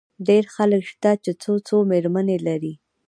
[0.27, 2.73] ډېر خلک شته، چي څو څو مېرمنې لري.